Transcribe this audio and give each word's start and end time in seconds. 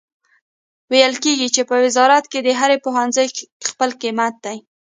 ویل 0.91 1.13
کیږي 1.23 1.47
چې 1.55 1.61
په 1.69 1.75
وزارت 1.85 2.25
کې 2.31 2.39
د 2.43 2.49
هر 2.59 2.71
پوهنځي 2.85 3.27
خپل 3.69 3.89
قیمت 4.01 4.33
دی 4.45 4.57